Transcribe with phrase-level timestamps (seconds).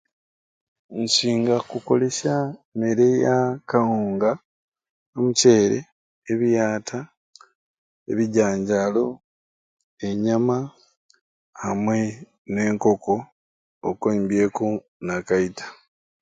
[1.03, 3.37] Nsinga kukolesya mmere ya
[3.69, 4.31] kawunga,
[5.15, 5.79] omuceere,
[6.31, 6.99] ebiyata,
[8.11, 9.05] ebijanjalo,
[10.07, 10.57] enyama
[11.67, 12.11] amwei
[12.53, 13.15] nenkoko
[13.89, 14.65] okwo oimbyeku
[15.05, 15.65] n'akaita.